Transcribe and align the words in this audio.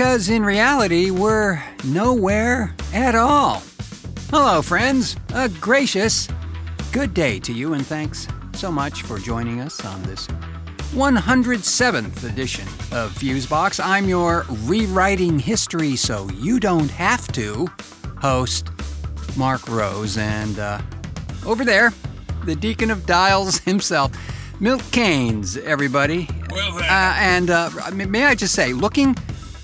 Because 0.00 0.30
in 0.30 0.42
reality, 0.42 1.10
we're 1.10 1.62
nowhere 1.84 2.74
at 2.94 3.14
all. 3.14 3.62
Hello, 4.30 4.62
friends. 4.62 5.14
A 5.34 5.50
gracious 5.50 6.26
good 6.90 7.12
day 7.12 7.38
to 7.40 7.52
you, 7.52 7.74
and 7.74 7.84
thanks 7.86 8.26
so 8.54 8.72
much 8.72 9.02
for 9.02 9.18
joining 9.18 9.60
us 9.60 9.84
on 9.84 10.02
this 10.04 10.26
107th 10.94 12.24
edition 12.24 12.66
of 12.96 13.12
Fusebox. 13.12 13.78
I'm 13.84 14.08
your 14.08 14.46
rewriting 14.62 15.38
history 15.38 15.96
so 15.96 16.30
you 16.30 16.58
don't 16.60 16.90
have 16.92 17.30
to 17.32 17.68
host, 18.16 18.70
Marc 19.36 19.68
Rose, 19.68 20.16
and 20.16 20.58
uh, 20.58 20.80
over 21.44 21.62
there, 21.62 21.92
the 22.46 22.56
Deacon 22.56 22.90
of 22.90 23.04
Dials 23.04 23.58
himself, 23.64 24.12
Milt 24.60 24.80
Kanes, 24.92 25.58
everybody. 25.58 26.26
Well, 26.50 26.78
Uh, 26.78 27.14
and 27.18 27.50
uh, 27.50 27.68
may 27.92 28.24
I 28.24 28.34
just 28.34 28.54
say, 28.54 28.72
looking 28.72 29.14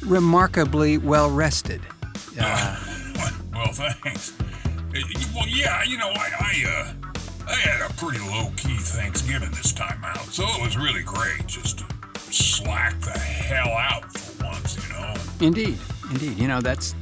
remarkably 0.07 0.99
well 0.99 1.31
rested. 1.31 1.81
Uh, 2.41 2.77
well, 3.53 3.73
thanks. 3.73 4.33
Uh, 4.41 4.43
Well, 5.35 5.47
yeah, 5.49 5.83
you 5.85 5.99
know, 5.99 6.09
I, 6.09 6.31
I, 6.41 6.65
uh, 6.71 6.93
I 7.49 7.55
had 7.55 7.91
a 7.91 7.93
pretty 7.95 8.19
low 8.21 8.51
key 8.57 8.77
Thanksgiving 8.79 9.51
this 9.51 9.73
time 9.73 10.03
out, 10.05 10.25
so 10.27 10.45
it 10.45 10.63
was 10.63 10.77
really 10.77 11.03
great 11.03 11.47
just 11.47 11.79
to 11.79 11.85
slack 12.33 12.99
the 13.01 13.19
hell 13.19 13.69
out 13.69 14.11
for 14.13 14.45
once, 14.45 14.77
you 14.77 14.95
know. 14.95 15.15
Indeed, 15.47 15.79
indeed. 16.11 16.39
You 16.39 16.49
know, 16.49 16.61
that's 16.61 16.95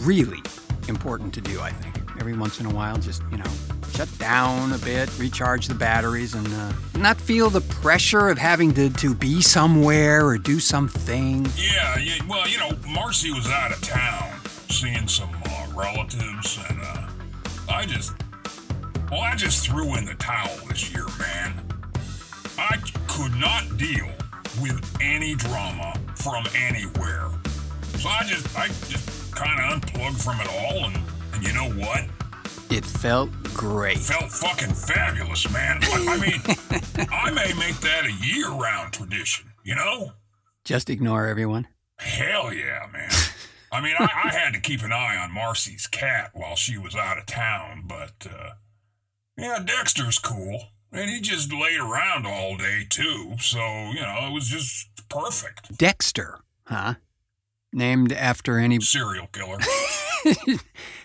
really 0.00 0.40
important 0.88 1.34
to 1.34 1.40
do, 1.40 1.60
I 1.60 1.70
think. 1.70 1.95
Every 2.18 2.36
once 2.36 2.60
in 2.60 2.66
a 2.66 2.74
while, 2.74 2.96
just, 2.96 3.22
you 3.30 3.38
know, 3.38 3.50
shut 3.92 4.08
down 4.18 4.72
a 4.72 4.78
bit, 4.78 5.08
recharge 5.18 5.68
the 5.68 5.74
batteries, 5.74 6.34
and 6.34 6.46
uh, 6.48 6.72
not 6.98 7.20
feel 7.20 7.50
the 7.50 7.60
pressure 7.60 8.28
of 8.28 8.38
having 8.38 8.72
to, 8.74 8.90
to 8.90 9.14
be 9.14 9.40
somewhere 9.40 10.26
or 10.26 10.38
do 10.38 10.58
something. 10.58 11.46
Yeah, 11.56 11.98
yeah, 11.98 12.18
well, 12.28 12.48
you 12.48 12.58
know, 12.58 12.70
Marcy 12.88 13.30
was 13.30 13.46
out 13.48 13.72
of 13.72 13.80
town 13.82 14.40
seeing 14.68 15.06
some 15.06 15.30
uh, 15.44 15.66
relatives, 15.74 16.58
and 16.68 16.80
uh, 16.82 17.06
I 17.68 17.86
just, 17.86 18.12
well, 19.10 19.20
I 19.20 19.34
just 19.36 19.64
threw 19.66 19.96
in 19.96 20.04
the 20.04 20.14
towel 20.14 20.56
this 20.68 20.92
year, 20.92 21.06
man. 21.18 21.54
I 22.58 22.78
could 23.06 23.34
not 23.36 23.76
deal 23.76 24.08
with 24.60 24.96
any 25.00 25.34
drama 25.36 25.94
from 26.16 26.44
anywhere. 26.56 27.30
So 27.98 28.08
I 28.08 28.24
just, 28.26 28.58
I 28.58 28.66
just 28.66 29.34
kind 29.34 29.60
of 29.60 29.72
unplugged 29.74 30.20
from 30.20 30.40
it 30.40 30.48
all, 30.48 30.86
and, 30.86 30.96
and 31.36 31.46
you 31.46 31.52
know 31.52 31.70
what? 31.70 32.04
It 32.70 32.84
felt 32.84 33.30
great. 33.54 33.98
Felt 33.98 34.32
fucking 34.32 34.74
fabulous, 34.74 35.50
man. 35.52 35.78
I, 35.82 36.16
mean, 36.16 37.08
I 37.12 37.30
may 37.30 37.52
make 37.54 37.78
that 37.80 38.06
a 38.06 38.12
year-round 38.26 38.92
tradition, 38.92 39.52
you 39.62 39.74
know? 39.74 40.12
Just 40.64 40.90
ignore 40.90 41.26
everyone. 41.26 41.68
Hell 41.98 42.52
yeah, 42.52 42.86
man. 42.92 43.10
I 43.72 43.80
mean, 43.80 43.94
I, 43.98 44.08
I 44.24 44.32
had 44.32 44.54
to 44.54 44.60
keep 44.60 44.82
an 44.82 44.92
eye 44.92 45.16
on 45.16 45.32
Marcy's 45.32 45.86
cat 45.86 46.30
while 46.32 46.56
she 46.56 46.78
was 46.78 46.94
out 46.94 47.18
of 47.18 47.26
town, 47.26 47.84
but, 47.86 48.26
uh, 48.28 48.50
yeah, 49.36 49.58
Dexter's 49.64 50.18
cool. 50.18 50.68
And 50.92 51.10
he 51.10 51.20
just 51.20 51.52
laid 51.52 51.78
around 51.78 52.26
all 52.26 52.56
day, 52.56 52.86
too. 52.88 53.34
So, 53.40 53.58
you 53.58 54.00
know, 54.00 54.28
it 54.28 54.32
was 54.32 54.48
just 54.48 54.88
perfect. 55.08 55.76
Dexter, 55.76 56.38
huh? 56.64 56.94
Named 57.72 58.12
after 58.12 58.58
any. 58.58 58.80
Serial 58.80 59.26
killer. 59.26 59.58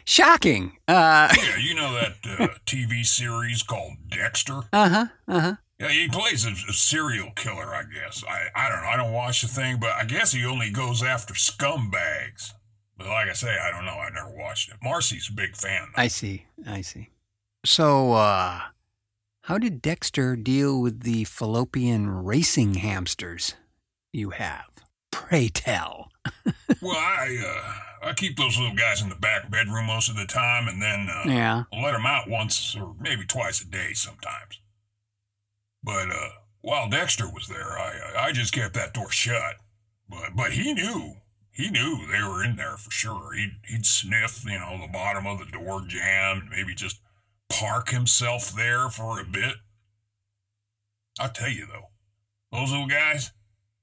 Shocking. 0.05 0.77
Uh 0.87 1.33
yeah, 1.37 1.57
you 1.57 1.75
know 1.75 1.93
that 1.93 2.13
uh, 2.39 2.47
TV 2.65 3.05
series 3.05 3.63
called 3.63 3.93
Dexter? 4.09 4.61
Uh 4.73 4.89
huh. 4.89 5.05
Uh 5.27 5.39
huh. 5.39 5.55
Yeah, 5.79 5.89
he 5.89 6.07
plays 6.07 6.45
a, 6.45 6.51
a 6.51 6.73
serial 6.73 7.31
killer, 7.35 7.73
I 7.73 7.83
guess. 7.83 8.23
I, 8.29 8.49
I 8.55 8.69
don't 8.69 8.81
know. 8.83 8.87
I 8.89 8.97
don't 8.97 9.13
watch 9.13 9.41
the 9.41 9.47
thing, 9.47 9.77
but 9.79 9.89
I 9.91 10.03
guess 10.05 10.31
he 10.31 10.45
only 10.45 10.69
goes 10.69 11.01
after 11.01 11.33
scumbags. 11.33 12.51
But 12.97 13.07
like 13.07 13.29
I 13.29 13.33
say, 13.33 13.57
I 13.57 13.71
don't 13.71 13.85
know. 13.85 13.93
I 13.93 14.09
never 14.13 14.29
watched 14.35 14.69
it. 14.69 14.75
Marcy's 14.83 15.29
a 15.29 15.33
big 15.33 15.55
fan. 15.55 15.87
though. 15.95 16.01
I 16.03 16.07
see. 16.07 16.45
I 16.67 16.81
see. 16.81 17.09
So, 17.65 18.13
uh, 18.13 18.59
how 19.45 19.57
did 19.57 19.81
Dexter 19.81 20.35
deal 20.35 20.79
with 20.79 21.01
the 21.01 21.23
fallopian 21.23 22.09
racing 22.09 22.75
hamsters 22.75 23.55
you 24.13 24.31
have? 24.31 24.69
Pray 25.11 25.49
tell. 25.49 26.11
Well, 26.81 26.95
I 26.95 27.37
uh, 27.43 27.73
I 28.03 28.13
keep 28.13 28.37
those 28.37 28.57
little 28.57 28.75
guys 28.75 29.01
in 29.01 29.09
the 29.09 29.15
back 29.15 29.49
bedroom 29.51 29.85
most 29.85 30.09
of 30.09 30.15
the 30.15 30.25
time, 30.25 30.67
and 30.67 30.81
then 30.81 31.07
uh, 31.09 31.23
Yeah. 31.27 31.63
I'll 31.71 31.83
let 31.83 31.91
them 31.91 32.05
out 32.05 32.29
once 32.29 32.75
or 32.75 32.95
maybe 32.99 33.25
twice 33.25 33.61
a 33.61 33.65
day 33.65 33.93
sometimes. 33.93 34.59
But 35.83 36.09
uh, 36.09 36.29
while 36.61 36.89
Dexter 36.89 37.27
was 37.29 37.47
there, 37.47 37.77
I 37.77 38.27
I 38.27 38.31
just 38.31 38.53
kept 38.53 38.73
that 38.75 38.93
door 38.93 39.11
shut. 39.11 39.55
But 40.09 40.35
but 40.35 40.51
he 40.53 40.73
knew 40.73 41.15
he 41.51 41.69
knew 41.69 42.07
they 42.11 42.23
were 42.23 42.43
in 42.43 42.55
there 42.55 42.77
for 42.77 42.91
sure. 42.91 43.33
He'd 43.33 43.57
he'd 43.67 43.85
sniff, 43.85 44.43
you 44.45 44.59
know, 44.59 44.77
the 44.81 44.91
bottom 44.91 45.25
of 45.27 45.39
the 45.39 45.45
door 45.45 45.81
jammed, 45.87 46.49
maybe 46.49 46.73
just 46.75 46.99
park 47.49 47.89
himself 47.89 48.51
there 48.55 48.89
for 48.89 49.19
a 49.19 49.25
bit. 49.25 49.55
I'll 51.19 51.29
tell 51.29 51.49
you 51.49 51.65
though, 51.67 51.89
those 52.51 52.71
little 52.71 52.87
guys, 52.87 53.31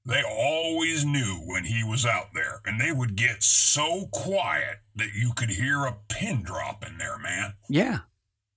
they 0.09 0.23
always 0.23 1.05
knew 1.05 1.41
when 1.45 1.63
he 1.65 1.83
was 1.83 2.05
out 2.05 2.33
there, 2.33 2.61
and 2.65 2.79
they 2.79 2.91
would 2.91 3.15
get 3.15 3.43
so 3.43 4.07
quiet 4.11 4.77
that 4.95 5.13
you 5.15 5.33
could 5.35 5.49
hear 5.49 5.85
a 5.85 5.95
pin 6.09 6.41
drop 6.43 6.85
in 6.85 6.97
there, 6.97 7.17
man. 7.19 7.53
Yeah. 7.69 7.99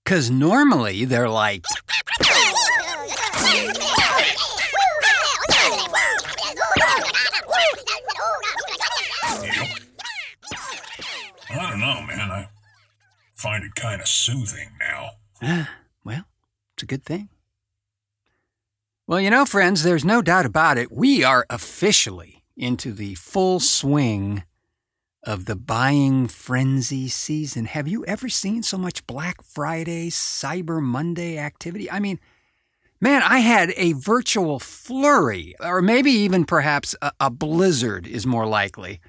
Because 0.05 0.31
normally 0.31 1.05
they're 1.05 1.29
like, 1.29 1.65
Yep. 9.43 9.69
I 11.51 11.71
don't 11.71 11.81
know, 11.81 12.03
man. 12.07 12.31
I 12.31 12.49
find 13.35 13.65
it 13.65 13.75
kind 13.75 14.01
of 14.01 14.09
soothing 14.09 14.71
now. 14.79 15.11
ah, 15.43 15.71
well, 16.05 16.25
it's 16.75 16.83
a 16.83 16.87
good 16.87 17.05
thing. 17.05 17.29
Well, 19.07 19.21
you 19.21 19.31
know, 19.31 19.45
friends, 19.45 19.83
there's 19.83 20.05
no 20.05 20.23
doubt 20.23 20.47
about 20.47 20.79
it. 20.79 20.93
We 20.93 21.25
are 21.25 21.45
officially 21.51 22.45
into 22.57 22.93
the 22.93 23.17
full 23.17 23.59
swing 23.59 24.45
of 25.25 25.47
the 25.47 25.57
buying 25.57 26.29
frenzy 26.29 27.09
season. 27.09 27.65
Have 27.65 27.89
you 27.89 28.05
ever 28.07 28.29
seen 28.29 28.63
so 28.63 28.79
much 28.79 29.07
Black 29.09 29.43
Friday, 29.43 30.09
Cyber 30.09 30.81
Monday 30.81 31.37
activity? 31.37 31.91
I 31.91 31.99
mean, 31.99 32.21
man, 33.01 33.23
I 33.23 33.39
had 33.39 33.73
a 33.77 33.93
virtual 33.95 34.61
flurry, 34.61 35.57
or 35.59 35.83
maybe 35.83 36.13
even 36.13 36.45
perhaps 36.45 36.95
a, 37.03 37.11
a 37.19 37.29
blizzard 37.31 38.07
is 38.07 38.25
more 38.25 38.47
likely, 38.47 39.01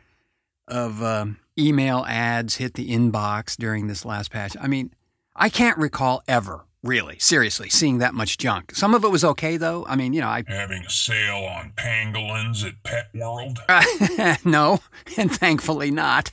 of 0.67 1.03
um, 1.03 1.39
email 1.57 2.03
ads 2.07 2.55
hit 2.55 2.73
the 2.73 2.89
inbox 2.89 3.55
during 3.55 3.85
this 3.85 4.05
last 4.05 4.31
patch. 4.31 4.57
I 4.59 4.67
mean, 4.67 4.91
I 5.35 5.49
can't 5.49 5.77
recall 5.77 6.23
ever, 6.27 6.65
really, 6.83 7.17
seriously, 7.17 7.69
seeing 7.69 7.97
that 7.99 8.13
much 8.13 8.37
junk. 8.37 8.75
Some 8.75 8.93
of 8.93 9.03
it 9.03 9.09
was 9.09 9.23
okay, 9.23 9.57
though. 9.57 9.85
I 9.87 9.95
mean, 9.95 10.13
you 10.13 10.21
know, 10.21 10.27
I 10.27 10.43
Having 10.47 10.83
a 10.83 10.89
sale 10.89 11.45
on 11.45 11.71
pangolins 11.75 12.63
at 12.65 12.83
Pet 12.83 13.09
World. 13.15 13.59
no, 14.45 14.81
and 15.17 15.31
thankfully 15.31 15.89
not, 15.89 16.31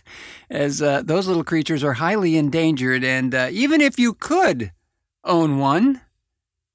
as 0.51 0.83
uh, 0.83 1.03
those 1.03 1.27
little 1.27 1.45
creatures 1.45 1.83
are 1.85 1.95
highly 1.95 2.37
endangered, 2.37 3.05
and 3.05 3.35
uh, 3.35 3.49
even 3.51 3.81
if 3.81 3.99
you 3.99 4.15
could 4.15 4.73
own 5.25 5.59
one, 5.59 6.01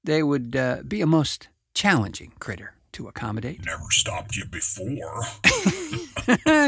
they 0.02 0.22
would 0.22 0.56
uh, 0.56 0.78
be 0.86 1.00
a 1.00 1.06
most 1.06 1.48
challenging 1.74 2.32
critter 2.38 2.72
to 2.92 3.08
accommodate. 3.08 3.64
Never 3.66 3.90
stopped 3.90 4.36
you 4.36 4.46
before. 4.46 5.22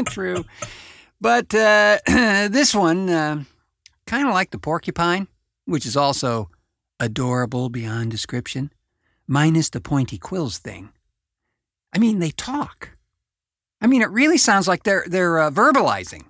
True. 0.05 0.45
But 1.19 1.53
uh, 1.55 1.97
this 2.05 2.75
one, 2.75 3.09
uh, 3.09 3.43
kind 4.05 4.27
of 4.27 4.33
like 4.33 4.51
the 4.51 4.59
porcupine, 4.59 5.27
which 5.65 5.85
is 5.85 5.97
also 5.97 6.49
adorable 6.99 7.69
beyond 7.69 8.11
description, 8.11 8.71
minus 9.27 9.69
the 9.69 9.81
pointy 9.81 10.17
quills 10.17 10.57
thing. 10.57 10.89
I 11.93 11.99
mean, 11.99 12.19
they 12.19 12.31
talk. 12.31 12.97
I 13.81 13.87
mean, 13.87 14.01
it 14.01 14.09
really 14.09 14.37
sounds 14.37 14.67
like 14.67 14.83
they're 14.83 15.05
they're 15.07 15.39
uh, 15.39 15.51
verbalizing. 15.51 16.25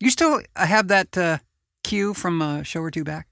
You 0.00 0.10
still 0.10 0.40
have 0.56 0.88
that 0.88 1.16
uh, 1.16 1.38
cue 1.84 2.14
from 2.14 2.40
a 2.40 2.64
show 2.64 2.80
or 2.80 2.90
two 2.90 3.04
back? 3.04 3.28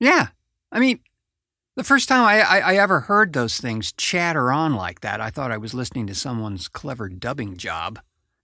Yeah. 0.00 0.28
I 0.70 0.80
mean, 0.80 1.00
the 1.78 1.84
first 1.84 2.08
time 2.08 2.24
I, 2.24 2.40
I, 2.40 2.58
I 2.58 2.76
ever 2.76 2.98
heard 2.98 3.32
those 3.32 3.58
things 3.58 3.92
chatter 3.92 4.50
on 4.50 4.74
like 4.74 5.00
that, 5.02 5.20
I 5.20 5.30
thought 5.30 5.52
I 5.52 5.58
was 5.58 5.74
listening 5.74 6.08
to 6.08 6.14
someone's 6.14 6.66
clever 6.66 7.08
dubbing 7.08 7.56
job. 7.56 8.00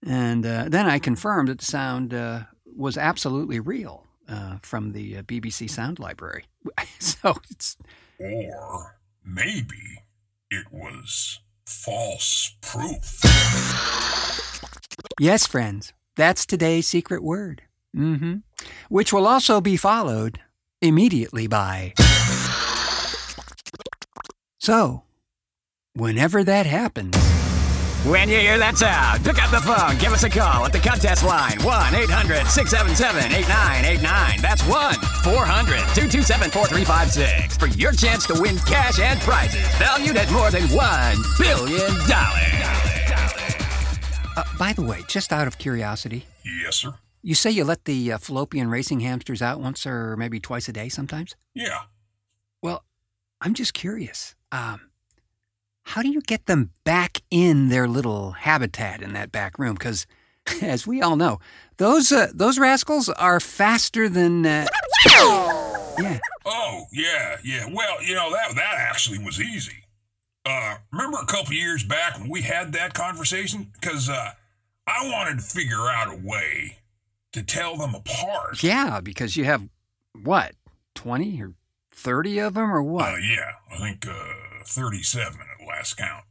And 0.07 0.47
uh, 0.47 0.67
then 0.69 0.87
I 0.87 1.01
confirmed 1.01 1.49
that 1.49 1.59
the 1.59 1.65
sound 1.65 2.15
uh, 2.15 2.45
was 2.65 2.97
absolutely 2.97 3.59
real 3.59 4.07
uh, 4.29 4.59
from 4.63 4.93
the 4.93 5.17
uh, 5.17 5.23
BBC 5.23 5.69
Sound 5.69 5.99
Library. 5.99 6.45
so 7.01 7.35
it's. 7.51 7.77
Or 8.21 8.99
maybe 9.25 10.05
it 10.49 10.67
was 10.71 11.41
false 11.67 12.55
proof. 12.61 13.21
Yes, 15.19 15.45
friends, 15.45 15.93
that's 16.15 16.47
today's 16.47 16.87
secret 16.87 17.25
word. 17.25 17.63
Mm-hmm. 17.97 18.37
Which 18.89 19.13
will 19.13 19.27
also 19.27 19.61
be 19.61 19.77
followed 19.77 20.39
immediately 20.81 21.49
by. 21.49 21.95
So, 24.65 25.03
whenever 25.93 26.43
that 26.43 26.65
happens. 26.65 27.15
When 28.09 28.31
you 28.31 28.39
hear 28.39 28.57
that 28.57 28.79
sound, 28.79 29.23
pick 29.23 29.37
up 29.43 29.51
the 29.51 29.61
phone, 29.61 29.99
give 29.99 30.15
us 30.15 30.23
a 30.25 30.31
call 30.31 30.65
at 30.65 30.73
the 30.73 30.79
contest 30.79 31.23
line 31.23 31.61
1 31.63 31.95
800 31.95 32.47
677 32.47 33.31
8989. 33.45 34.41
That's 34.41 34.63
1 34.63 34.95
400 35.21 35.77
227 35.93 36.49
4356 36.51 37.59
for 37.59 37.67
your 37.77 37.93
chance 37.93 38.27
to 38.29 38.41
win 38.41 38.57
cash 38.61 38.99
and 39.01 39.21
prizes 39.21 39.61
valued 39.77 40.17
at 40.17 40.33
more 40.33 40.51
than 40.51 40.63
$1 40.63 41.39
billion. 41.39 41.93
Uh, 44.35 44.45
by 44.59 44.73
the 44.73 44.81
way, 44.81 45.03
just 45.09 45.31
out 45.31 45.47
of 45.47 45.59
curiosity, 45.59 46.25
Yes, 46.43 46.77
sir. 46.77 46.95
you 47.23 47.35
say 47.35 47.51
you 47.51 47.65
let 47.65 47.85
the 47.85 48.13
uh, 48.13 48.17
fallopian 48.17 48.71
racing 48.71 49.01
hamsters 49.01 49.43
out 49.43 49.61
once 49.61 49.85
or 49.85 50.17
maybe 50.17 50.41
twice 50.41 50.71
a 50.71 50.73
day 50.73 50.89
sometimes? 50.89 51.37
Yeah. 51.53 51.81
Well, 52.63 52.83
I'm 53.43 53.53
just 53.53 53.75
curious. 53.75 54.35
Um, 54.55 54.83
how 55.83 56.01
do 56.01 56.09
you 56.09 56.21
get 56.21 56.47
them 56.47 56.71
back 56.85 57.23
in 57.29 57.71
their 57.71 57.89
little 57.89 58.33
habitat 58.33 59.03
in 59.03 59.13
that 59.15 59.33
back 59.33 59.59
room? 59.59 59.75
Because, 59.75 60.07
as 60.63 60.87
we 60.87 61.03
all 61.03 61.17
know, 61.17 61.41
those 61.79 62.13
uh, 62.13 62.29
those 62.33 62.57
rascals 62.57 63.09
are 63.09 63.41
faster 63.41 64.09
than. 64.09 64.47
Uh, 64.47 64.67
yeah. 65.99 66.19
Oh, 66.47 66.85
yeah, 66.93 67.39
yeah. 67.45 67.67
Well, 67.73 68.03
you 68.03 68.15
know, 68.15 68.31
that 68.31 68.55
that 68.55 68.75
actually 68.79 69.19
was 69.19 69.41
easy. 69.41 69.85
Uh, 70.47 70.77
remember 70.93 71.19
a 71.21 71.27
couple 71.27 71.55
years 71.55 71.83
back 71.83 72.19
when 72.19 72.29
we 72.29 72.43
had 72.43 72.73
that 72.75 72.95
conversation? 72.95 73.73
Because 73.73 74.09
uh, 74.09 74.31
I 74.87 75.11
wanted 75.11 75.39
to 75.39 75.45
figure 75.45 75.89
out 75.89 76.13
a 76.13 76.17
way 76.17 76.79
to 77.33 77.43
tell 77.43 77.77
them 77.77 77.95
apart. 77.95 78.63
Yeah, 78.63 79.01
because 79.01 79.37
you 79.37 79.47
have 79.47 79.69
what, 80.23 80.55
twenty 80.95 81.43
or 81.43 81.55
thirty 81.95 82.39
of 82.39 82.55
them, 82.55 82.73
or 82.73 82.83
what? 82.83 83.15
Uh, 83.15 83.17
yeah, 83.17 83.53
I 83.73 83.79
think 83.79 84.07
uh, 84.07 84.65
37 84.65 85.39
at 85.41 85.67
last 85.67 85.97
count. 85.97 86.25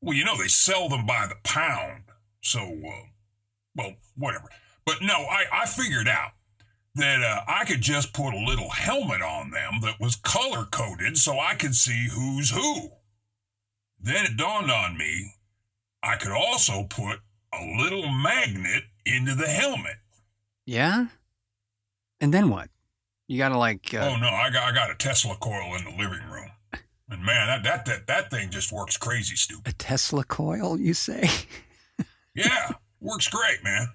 Well, 0.00 0.16
you 0.16 0.24
know, 0.24 0.36
they 0.36 0.48
sell 0.48 0.88
them 0.88 1.06
by 1.06 1.26
the 1.28 1.36
pound. 1.42 2.04
So, 2.40 2.60
uh, 2.60 3.06
well, 3.74 3.94
whatever. 4.16 4.48
But 4.84 4.96
no, 5.02 5.14
I, 5.14 5.44
I 5.52 5.66
figured 5.66 6.06
out 6.08 6.32
that 6.94 7.22
uh, 7.22 7.40
I 7.48 7.64
could 7.64 7.80
just 7.80 8.12
put 8.12 8.32
a 8.32 8.44
little 8.46 8.70
helmet 8.70 9.20
on 9.22 9.50
them 9.50 9.80
that 9.82 10.00
was 10.00 10.16
color 10.16 10.64
coded 10.64 11.18
so 11.18 11.38
I 11.38 11.54
could 11.54 11.74
see 11.74 12.08
who's 12.12 12.50
who. 12.50 12.90
Then 14.00 14.24
it 14.24 14.36
dawned 14.36 14.70
on 14.70 14.96
me 14.96 15.32
I 16.02 16.16
could 16.16 16.30
also 16.32 16.84
put 16.84 17.18
a 17.52 17.64
little 17.82 18.08
magnet 18.08 18.84
into 19.04 19.34
the 19.34 19.48
helmet. 19.48 19.96
yeah. 20.64 21.06
And 22.20 22.32
then 22.32 22.48
what? 22.48 22.70
You 23.28 23.38
gotta 23.38 23.58
like. 23.58 23.92
Uh, 23.94 23.98
Oh 24.12 24.16
no, 24.16 24.28
I 24.28 24.50
got 24.50 24.68
I 24.68 24.72
got 24.74 24.90
a 24.90 24.94
Tesla 24.94 25.36
coil 25.36 25.74
in 25.76 25.84
the 25.84 25.90
living 25.90 26.24
room. 26.30 26.50
And 27.08 27.24
man, 27.24 27.46
that 27.48 27.62
that 27.64 27.84
that, 27.86 28.06
that 28.06 28.30
thing 28.30 28.50
just 28.50 28.72
works 28.72 28.96
crazy 28.96 29.36
stupid. 29.36 29.68
A 29.68 29.72
Tesla 29.72 30.24
coil, 30.24 30.78
you 30.78 30.94
say? 30.94 31.28
Yeah, 32.34 32.72
works 33.00 33.28
great, 33.28 33.64
man. 33.64 33.88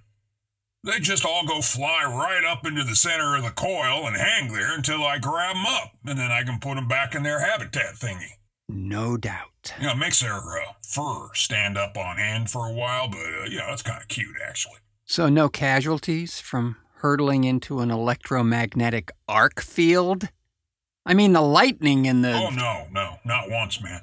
They 0.84 1.00
just 1.00 1.24
all 1.26 1.46
go 1.46 1.62
fly 1.62 2.04
right 2.06 2.44
up 2.44 2.66
into 2.66 2.84
the 2.84 2.96
center 2.96 3.36
of 3.36 3.44
the 3.44 3.52
coil 3.52 4.08
and 4.08 4.18
hang 4.18 4.52
there 4.52 4.74
until 4.74 5.04
I 5.04 5.20
grab 5.20 5.56
them 5.56 5.66
up, 5.68 5.92
and 6.08 6.18
then 6.18 6.32
I 6.32 6.42
can 6.44 6.60
put 6.60 6.74
them 6.74 6.88
back 6.88 7.14
in 7.14 7.22
their 7.22 7.40
habitat 7.40 7.94
thingy. 8.00 8.32
no 8.68 9.16
doubt. 9.16 9.74
You 9.80 9.86
know, 9.86 9.92
it 9.94 9.98
makes 9.98 10.22
their 10.22 10.34
uh, 10.38 10.74
fur 10.82 11.32
stand 11.36 11.78
up 11.78 11.96
on 11.98 12.18
end 12.18 12.50
for 12.50 12.66
a 12.68 12.74
while, 12.74 13.08
but 13.08 13.20
uh, 13.20 13.46
yeah, 13.48 13.68
that's 13.70 13.84
kind 13.84 14.02
of 14.02 14.08
cute 14.08 14.36
actually. 14.44 14.80
So, 15.06 15.30
no 15.30 15.48
casualties 15.48 16.40
from 16.40 16.78
hurtling 17.02 17.44
into 17.44 17.80
an 17.80 17.92
electromagnetic 17.92 19.12
arc 19.28 19.62
field? 19.62 20.30
I 21.06 21.14
mean, 21.14 21.34
the 21.34 21.42
lightning 21.42 22.08
and 22.08 22.24
the. 22.24 22.34
Oh 22.34 22.50
no, 22.50 22.88
no, 22.92 23.18
not 23.26 23.50
once, 23.50 23.82
man. 23.82 24.02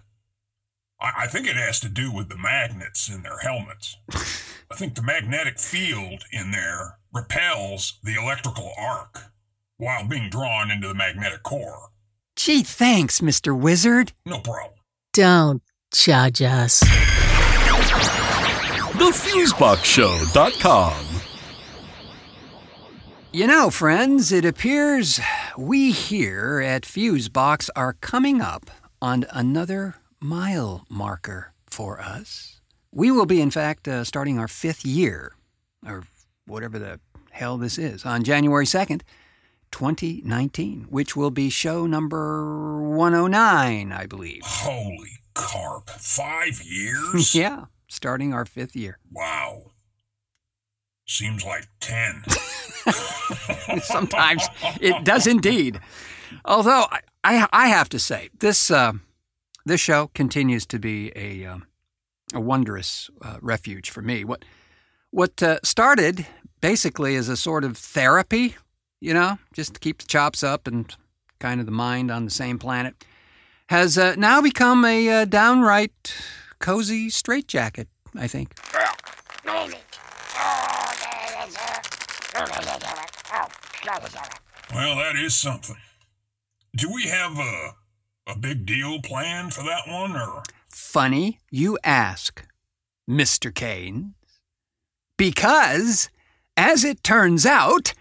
I, 1.00 1.12
I 1.18 1.26
think 1.28 1.46
it 1.46 1.56
has 1.56 1.80
to 1.80 1.88
do 1.88 2.12
with 2.12 2.28
the 2.28 2.36
magnets 2.36 3.08
in 3.08 3.22
their 3.22 3.38
helmets. 3.38 3.96
I 4.70 4.74
think 4.74 4.94
the 4.94 5.02
magnetic 5.02 5.58
field 5.58 6.24
in 6.32 6.50
there 6.50 6.98
repels 7.12 7.98
the 8.02 8.14
electrical 8.14 8.72
arc 8.76 9.32
while 9.78 10.06
being 10.06 10.28
drawn 10.28 10.70
into 10.70 10.88
the 10.88 10.94
magnetic 10.94 11.42
core. 11.42 11.90
Gee, 12.36 12.62
thanks, 12.62 13.20
Mr. 13.20 13.58
Wizard. 13.58 14.12
No 14.26 14.40
problem. 14.40 14.74
Don't 15.12 15.62
judge 15.92 16.42
us. 16.42 16.82
TheFuseboxShow.com. 18.98 21.18
You 23.38 23.46
know, 23.46 23.70
friends, 23.70 24.32
it 24.32 24.44
appears 24.44 25.20
we 25.56 25.93
here 25.93 26.61
at 26.61 26.82
Fusebox 26.82 27.70
are 27.76 27.93
coming 27.93 28.40
up 28.40 28.69
on 29.00 29.26
another 29.31 29.94
mile 30.19 30.85
marker 30.90 31.52
for 31.70 32.00
us. 32.00 32.61
We 32.90 33.12
will 33.12 33.26
be, 33.26 33.40
in 33.40 33.52
fact, 33.52 33.87
uh, 33.87 34.02
starting 34.02 34.40
our 34.40 34.49
fifth 34.49 34.85
year, 34.85 35.37
or 35.87 36.02
whatever 36.49 36.81
the 36.81 36.99
hell 37.31 37.58
this 37.58 37.79
is, 37.79 38.05
on 38.05 38.25
January 38.25 38.67
2nd, 38.67 39.02
2019, 39.70 40.88
which 40.91 41.14
will 41.14 41.31
be 41.31 41.49
show 41.49 41.87
number 41.87 42.82
109, 42.82 43.93
I 43.93 44.06
believe. 44.06 44.43
Holy 44.43 45.20
carp. 45.34 45.91
Five 45.91 46.61
years? 46.64 47.37
yeah, 47.37 47.67
starting 47.87 48.34
our 48.34 48.44
fifth 48.44 48.74
year. 48.74 48.98
Wow. 49.12 49.70
Seems 51.08 51.43
like 51.43 51.67
ten. 51.81 52.22
Sometimes 53.82 54.46
it 54.79 55.05
does 55.05 55.27
indeed. 55.27 55.81
Although 56.44 56.84
I, 56.91 57.00
I, 57.24 57.48
I 57.50 57.69
have 57.69 57.88
to 57.91 57.98
say 57.98 58.29
this 58.41 58.70
uh, 58.70 58.93
this 59.65 59.81
show 59.81 60.08
continues 60.08 60.67
to 60.67 60.79
be 60.79 61.10
a 61.17 61.46
um, 61.46 61.67
a 62.34 62.41
wondrous 62.41 63.08
uh, 63.22 63.38
refuge 63.41 63.88
for 63.88 64.03
me. 64.03 64.22
What 64.22 64.44
what 65.10 65.43
uh, 65.43 65.60
started 65.65 66.27
basically 66.60 67.17
as 67.17 67.31
a 67.31 67.38
sort 67.38 67.65
of 67.65 67.79
therapy, 67.79 68.56
you 69.00 69.15
know, 69.15 69.38
just 69.55 69.74
to 69.74 69.81
keep 69.81 69.98
the 69.98 70.06
chops 70.06 70.43
up 70.43 70.67
and 70.67 70.94
kind 71.38 71.58
of 71.58 71.65
the 71.65 71.72
mind 71.72 72.10
on 72.10 72.27
the 72.27 72.31
same 72.31 72.58
planet, 72.58 73.03
has 73.70 73.96
uh, 73.96 74.15
now 74.19 74.43
become 74.43 74.84
a 74.84 75.08
uh, 75.08 75.24
downright 75.24 76.15
cozy 76.58 77.08
straitjacket. 77.08 77.88
I 78.15 78.27
think. 78.27 78.58
Well, 84.74 84.96
that 84.96 85.14
is 85.16 85.34
something. 85.34 85.76
Do 86.76 86.92
we 86.92 87.04
have 87.04 87.36
a, 87.38 87.74
a 88.28 88.38
big 88.38 88.66
deal 88.66 89.00
planned 89.02 89.54
for 89.54 89.62
that 89.64 89.82
one, 89.88 90.14
or? 90.16 90.42
Funny 90.68 91.40
you 91.50 91.78
ask, 91.82 92.46
Mr. 93.08 93.52
Kane. 93.52 94.14
Because, 95.16 96.10
as 96.56 96.84
it 96.84 97.02
turns 97.02 97.44
out, 97.44 97.94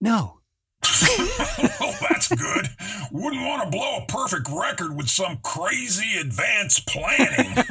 no. 0.00 0.40
oh, 0.84 1.96
that's 2.10 2.28
good. 2.28 2.68
Wouldn't 3.12 3.42
want 3.42 3.62
to 3.62 3.70
blow 3.70 3.98
a 3.98 4.06
perfect 4.06 4.48
record 4.50 4.96
with 4.96 5.08
some 5.08 5.38
crazy 5.42 6.18
advanced 6.20 6.86
planning. 6.86 7.54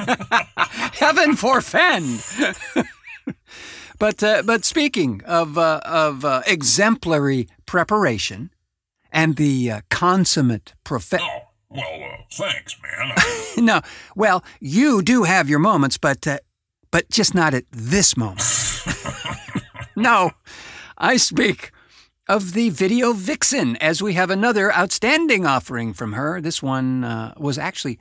Heaven 0.94 1.36
forfend! 1.36 2.24
But, 4.02 4.24
uh, 4.24 4.42
but 4.44 4.66
speaking 4.66 5.22
of, 5.26 5.60
uh, 5.60 5.80
of 5.86 6.26
uh, 6.26 6.42
exemplary 6.48 7.48
preparation 7.68 8.50
and 9.12 9.36
the 9.36 9.70
uh, 9.70 9.82
consummate 9.92 10.74
profe- 10.84 11.20
oh, 11.22 11.42
well, 11.70 11.84
uh, 11.86 12.24
thanks, 12.32 12.76
man. 12.82 13.12
I- 13.16 13.54
no, 13.58 13.82
well, 14.16 14.44
you 14.60 15.04
do 15.04 15.22
have 15.24 15.48
your 15.48 15.60
moments, 15.60 16.00
but 16.00 16.26
uh, 16.26 16.40
but 16.90 17.12
just 17.12 17.36
not 17.36 17.54
at 17.54 17.66
this 17.72 18.18
moment. 18.18 18.42
no, 19.96 20.32
I 20.98 21.18
speak 21.18 21.72
of 22.28 22.54
the 22.54 22.72
video 22.72 23.14
vixen, 23.14 23.76
as 23.78 24.02
we 24.02 24.14
have 24.14 24.32
another 24.32 24.74
outstanding 24.74 25.46
offering 25.46 25.94
from 25.94 26.14
her. 26.14 26.42
This 26.42 26.64
one 26.64 27.04
uh, 27.04 27.36
was 27.38 27.60
actually 27.60 28.00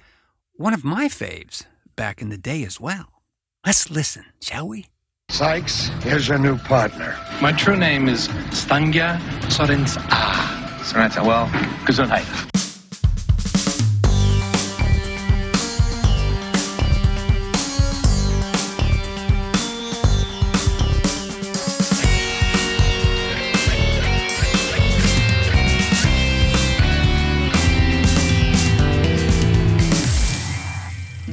one 0.55 0.73
of 0.73 0.83
my 0.83 1.09
faves 1.09 1.67
back 1.95 2.23
in 2.23 2.31
the 2.31 2.39
day 2.39 2.65
as 2.65 2.81
well. 2.81 3.23
Let's 3.67 3.91
listen, 3.91 4.25
shall 4.41 4.67
we? 4.67 4.87
Sykes, 5.31 5.87
here's 6.03 6.27
your 6.27 6.39
new 6.39 6.59
partner. 6.59 7.17
My 7.41 7.53
true 7.53 7.77
name 7.77 8.09
is 8.09 8.27
Stangia 8.51 9.19
Soren's 9.51 9.97
Ah, 10.11 10.81
Sorensa, 10.83 11.25
well, 11.25 11.47
Gesundheit. 11.87 12.27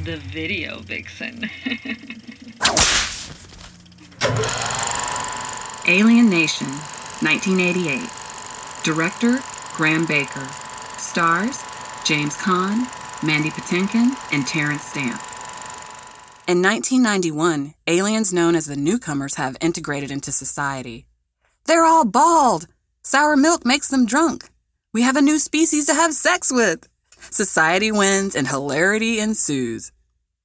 The 0.04 0.16
video 0.16 0.78
vixen. 0.80 1.50
1988. 7.48 8.84
Director 8.84 9.40
Graham 9.74 10.04
Baker. 10.06 10.46
Stars 10.98 11.62
James 12.04 12.36
Caan, 12.36 12.86
Mandy 13.22 13.50
Patinkin, 13.50 14.16
and 14.32 14.46
Terence 14.46 14.82
Stamp. 14.82 15.20
In 16.46 16.62
1991, 16.62 17.74
aliens 17.86 18.32
known 18.32 18.54
as 18.54 18.66
the 18.66 18.76
newcomers 18.76 19.34
have 19.34 19.56
integrated 19.60 20.10
into 20.10 20.32
society. 20.32 21.06
They're 21.66 21.84
all 21.84 22.04
bald. 22.06 22.66
Sour 23.02 23.36
milk 23.36 23.64
makes 23.66 23.88
them 23.88 24.06
drunk. 24.06 24.48
We 24.94 25.02
have 25.02 25.16
a 25.16 25.22
new 25.22 25.38
species 25.38 25.86
to 25.86 25.94
have 25.94 26.14
sex 26.14 26.50
with. 26.50 26.88
Society 27.30 27.92
wins 27.92 28.34
and 28.34 28.48
hilarity 28.48 29.20
ensues. 29.20 29.92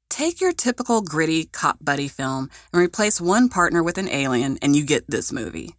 Take 0.10 0.42
your 0.42 0.54
typical 0.54 1.02
gritty 1.02 1.46
cop 1.46 1.78
buddy 1.82 2.08
film 2.08 2.50
and 2.72 2.82
replace 2.82 3.22
one 3.22 3.48
partner 3.50 3.82
with 3.82 3.98
an 3.98 4.10
alien, 4.10 4.58
and 4.62 4.76
you 4.76 4.86
get 4.86 5.10
this 5.10 5.32
movie. 5.32 5.76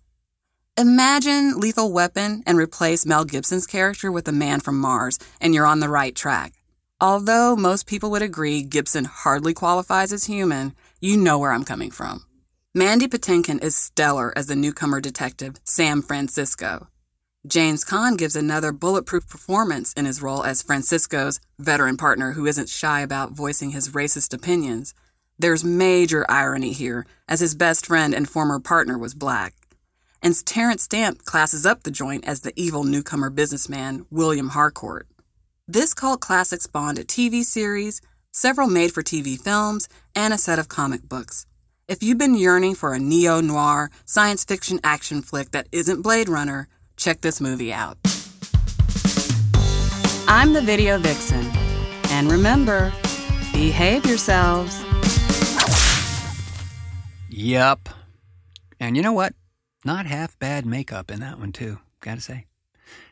Imagine 0.76 1.60
Lethal 1.60 1.92
Weapon 1.92 2.42
and 2.48 2.58
replace 2.58 3.06
Mel 3.06 3.24
Gibson's 3.24 3.64
character 3.64 4.10
with 4.10 4.26
a 4.26 4.32
man 4.32 4.58
from 4.58 4.76
Mars, 4.80 5.20
and 5.40 5.54
you're 5.54 5.66
on 5.66 5.78
the 5.78 5.88
right 5.88 6.16
track. 6.16 6.64
Although 7.00 7.54
most 7.54 7.86
people 7.86 8.10
would 8.10 8.22
agree 8.22 8.60
Gibson 8.62 9.04
hardly 9.04 9.54
qualifies 9.54 10.12
as 10.12 10.24
human, 10.24 10.74
you 11.00 11.16
know 11.16 11.38
where 11.38 11.52
I'm 11.52 11.62
coming 11.62 11.92
from. 11.92 12.26
Mandy 12.74 13.06
Patinkin 13.06 13.62
is 13.62 13.76
stellar 13.76 14.36
as 14.36 14.48
the 14.48 14.56
newcomer 14.56 15.00
detective, 15.00 15.60
Sam 15.62 16.02
Francisco. 16.02 16.88
James 17.46 17.84
Caan 17.84 18.18
gives 18.18 18.34
another 18.34 18.72
bulletproof 18.72 19.28
performance 19.28 19.92
in 19.92 20.06
his 20.06 20.20
role 20.20 20.42
as 20.42 20.60
Francisco's 20.60 21.38
veteran 21.56 21.96
partner 21.96 22.32
who 22.32 22.46
isn't 22.46 22.68
shy 22.68 23.00
about 23.00 23.30
voicing 23.30 23.70
his 23.70 23.90
racist 23.90 24.34
opinions. 24.34 24.92
There's 25.38 25.62
major 25.62 26.26
irony 26.28 26.72
here, 26.72 27.06
as 27.28 27.38
his 27.38 27.54
best 27.54 27.86
friend 27.86 28.12
and 28.12 28.28
former 28.28 28.58
partner 28.58 28.98
was 28.98 29.14
black. 29.14 29.54
And 30.24 30.46
Terence 30.46 30.84
Stamp 30.84 31.26
classes 31.26 31.66
up 31.66 31.82
the 31.82 31.90
joint 31.90 32.26
as 32.26 32.40
the 32.40 32.52
evil 32.56 32.82
newcomer 32.82 33.28
businessman, 33.28 34.06
William 34.10 34.48
Harcourt. 34.48 35.06
This 35.68 35.92
cult 35.92 36.22
classic 36.22 36.62
spawned 36.62 36.98
a 36.98 37.04
TV 37.04 37.44
series, 37.44 38.00
several 38.32 38.66
made 38.66 38.90
for 38.90 39.02
TV 39.02 39.38
films, 39.38 39.86
and 40.16 40.32
a 40.32 40.38
set 40.38 40.58
of 40.58 40.66
comic 40.66 41.06
books. 41.10 41.44
If 41.88 42.02
you've 42.02 42.16
been 42.16 42.34
yearning 42.34 42.74
for 42.74 42.94
a 42.94 42.98
neo 42.98 43.42
noir, 43.42 43.90
science 44.06 44.44
fiction 44.44 44.80
action 44.82 45.20
flick 45.20 45.50
that 45.50 45.68
isn't 45.72 46.00
Blade 46.00 46.30
Runner, 46.30 46.68
check 46.96 47.20
this 47.20 47.38
movie 47.38 47.70
out. 47.70 47.98
I'm 50.26 50.54
the 50.54 50.62
Video 50.64 50.96
Vixen. 50.96 51.44
And 52.08 52.32
remember, 52.32 52.94
behave 53.52 54.06
yourselves. 54.06 54.82
Yup. 57.28 57.90
And 58.80 58.96
you 58.96 59.02
know 59.02 59.12
what? 59.12 59.34
Not 59.84 60.06
half 60.06 60.38
bad 60.38 60.64
makeup 60.64 61.10
in 61.10 61.20
that 61.20 61.38
one, 61.38 61.52
too, 61.52 61.78
gotta 62.00 62.20
say. 62.20 62.46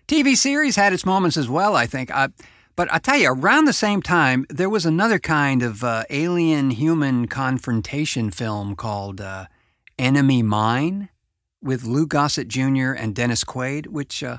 TV 0.08 0.36
series 0.36 0.76
had 0.76 0.92
its 0.92 1.06
moments 1.06 1.36
as 1.36 1.48
well, 1.48 1.76
I 1.76 1.86
think. 1.86 2.10
I, 2.10 2.28
but 2.74 2.92
I 2.92 2.98
tell 2.98 3.18
you, 3.18 3.30
around 3.30 3.66
the 3.66 3.72
same 3.72 4.00
time, 4.00 4.46
there 4.48 4.70
was 4.70 4.86
another 4.86 5.18
kind 5.18 5.62
of 5.62 5.84
uh, 5.84 6.04
alien 6.08 6.70
human 6.70 7.28
confrontation 7.28 8.30
film 8.30 8.74
called 8.74 9.20
uh, 9.20 9.46
Enemy 9.98 10.42
Mine 10.42 11.10
with 11.62 11.84
Lou 11.84 12.06
Gossett 12.06 12.48
Jr. 12.48 12.92
and 12.92 13.14
Dennis 13.14 13.44
Quaid, 13.44 13.88
which 13.88 14.24
uh, 14.24 14.38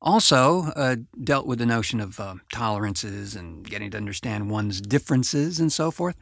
also 0.00 0.72
uh, 0.74 0.96
dealt 1.22 1.46
with 1.46 1.58
the 1.58 1.66
notion 1.66 2.00
of 2.00 2.18
uh, 2.18 2.36
tolerances 2.52 3.36
and 3.36 3.68
getting 3.68 3.90
to 3.90 3.98
understand 3.98 4.50
one's 4.50 4.80
differences 4.80 5.60
and 5.60 5.72
so 5.72 5.90
forth. 5.90 6.16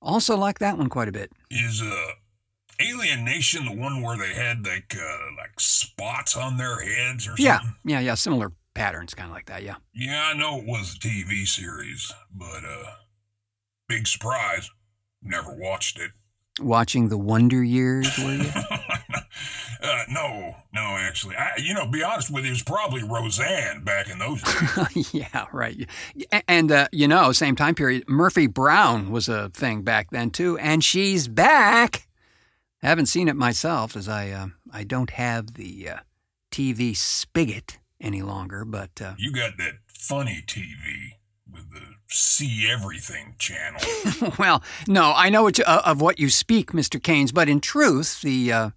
Also 0.00 0.36
like 0.36 0.58
that 0.58 0.78
one 0.78 0.88
quite 0.88 1.08
a 1.08 1.12
bit. 1.12 1.30
Is 1.50 1.82
Alien 2.82 3.24
Nation 3.24 3.64
the 3.64 3.74
one 3.74 4.02
where 4.02 4.16
they 4.16 4.34
had 4.34 4.66
like 4.66 4.96
uh, 4.96 5.18
like 5.36 5.58
spots 5.58 6.36
on 6.36 6.56
their 6.56 6.80
heads 6.80 7.26
or 7.26 7.36
something? 7.36 7.44
Yeah, 7.44 7.60
yeah, 7.84 8.00
yeah. 8.00 8.14
Similar 8.14 8.52
patterns, 8.74 9.14
kind 9.14 9.28
of 9.28 9.34
like 9.34 9.46
that. 9.46 9.62
Yeah. 9.62 9.76
Yeah, 9.94 10.30
I 10.32 10.34
know 10.34 10.58
it 10.58 10.66
was 10.66 10.96
a 10.96 10.98
TV 10.98 11.46
series, 11.46 12.12
but 12.34 12.64
uh, 12.64 12.92
big 13.88 14.06
surprise. 14.06 14.70
Never 15.22 15.54
watched 15.54 15.98
it. 15.98 16.10
Watching 16.60 17.08
the 17.08 17.16
Wonder 17.16 17.62
Years, 17.62 18.18
were 18.18 18.34
you? 18.34 18.50
uh, 19.82 20.02
no, 20.10 20.54
no, 20.74 20.80
actually. 20.98 21.34
I, 21.36 21.52
you 21.58 21.72
know, 21.72 21.86
be 21.86 22.02
honest 22.02 22.30
with 22.30 22.44
you, 22.44 22.50
it 22.50 22.52
was 22.52 22.62
probably 22.62 23.02
Roseanne 23.02 23.84
back 23.84 24.10
in 24.10 24.18
those 24.18 24.42
days. 24.42 25.14
yeah, 25.14 25.46
right. 25.50 25.88
And, 26.48 26.70
uh, 26.70 26.88
you 26.92 27.08
know, 27.08 27.32
same 27.32 27.56
time 27.56 27.74
period, 27.74 28.04
Murphy 28.06 28.48
Brown 28.48 29.10
was 29.10 29.30
a 29.30 29.48
thing 29.50 29.80
back 29.82 30.10
then, 30.10 30.30
too. 30.30 30.58
And 30.58 30.84
she's 30.84 31.26
back. 31.26 32.06
I 32.82 32.88
haven't 32.88 33.06
seen 33.06 33.28
it 33.28 33.36
myself, 33.36 33.96
as 33.96 34.08
I, 34.08 34.30
uh, 34.30 34.46
I 34.72 34.84
don't 34.84 35.10
have 35.10 35.54
the 35.54 35.88
uh, 35.88 35.96
TV 36.50 36.96
spigot 36.96 37.78
any 38.00 38.22
longer, 38.22 38.64
but. 38.64 39.00
Uh, 39.00 39.14
you 39.18 39.32
got 39.32 39.56
that 39.58 39.74
funny 39.86 40.42
TV 40.46 41.18
with 41.50 41.70
the 41.70 41.80
see 42.08 42.68
everything 42.70 43.34
channel. 43.38 43.80
well, 44.38 44.62
no, 44.86 45.12
I 45.14 45.30
know 45.30 45.42
what 45.42 45.58
you, 45.58 45.64
uh, 45.64 45.82
of 45.84 46.00
what 46.00 46.18
you 46.18 46.28
speak, 46.28 46.72
Mr. 46.72 47.00
Kanes, 47.00 47.32
but 47.32 47.48
in 47.48 47.60
truth, 47.60 48.20
the 48.20 48.52
uh, 48.52 48.70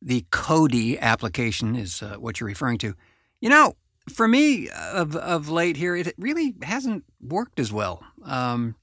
the 0.00 0.24
Kodi 0.30 0.98
application 1.00 1.76
is 1.76 2.02
uh, 2.02 2.16
what 2.18 2.40
you're 2.40 2.48
referring 2.48 2.78
to. 2.78 2.94
You 3.40 3.50
know, 3.50 3.76
for 4.08 4.28
me, 4.28 4.68
of 4.70 5.16
of 5.16 5.48
late 5.48 5.76
here, 5.76 5.96
it 5.96 6.14
really 6.18 6.54
hasn't 6.62 7.04
worked 7.20 7.58
as 7.58 7.72
well. 7.72 8.04
Um, 8.24 8.76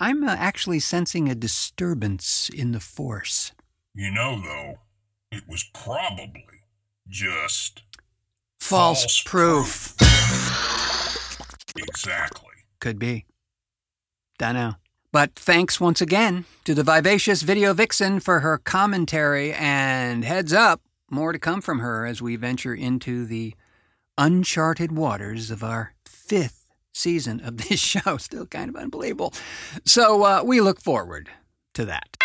I'm 0.00 0.24
uh, 0.24 0.34
actually 0.38 0.80
sensing 0.80 1.28
a 1.28 1.34
disturbance 1.34 2.50
in 2.52 2.72
the 2.72 2.80
force. 2.80 3.52
You 3.96 4.10
know, 4.10 4.38
though, 4.42 4.74
it 5.32 5.44
was 5.48 5.64
probably 5.72 6.44
just 7.08 7.82
false, 8.60 9.00
false 9.00 9.22
proof. 9.22 9.96
proof. 9.96 11.38
Exactly. 11.78 12.50
Could 12.78 12.98
be. 12.98 13.24
Dunno. 14.38 14.74
But 15.12 15.34
thanks 15.34 15.80
once 15.80 16.02
again 16.02 16.44
to 16.64 16.74
the 16.74 16.82
vivacious 16.82 17.40
video 17.40 17.72
vixen 17.72 18.20
for 18.20 18.40
her 18.40 18.58
commentary, 18.58 19.54
and 19.54 20.26
heads 20.26 20.52
up, 20.52 20.82
more 21.10 21.32
to 21.32 21.38
come 21.38 21.62
from 21.62 21.78
her 21.78 22.04
as 22.04 22.20
we 22.20 22.36
venture 22.36 22.74
into 22.74 23.24
the 23.24 23.54
uncharted 24.18 24.92
waters 24.92 25.50
of 25.50 25.64
our 25.64 25.94
fifth 26.04 26.66
season 26.92 27.40
of 27.40 27.56
this 27.56 27.80
show. 27.80 28.18
Still 28.18 28.44
kind 28.44 28.68
of 28.68 28.76
unbelievable. 28.76 29.32
So 29.86 30.22
uh, 30.22 30.42
we 30.44 30.60
look 30.60 30.82
forward 30.82 31.30
to 31.72 31.86
that. 31.86 32.15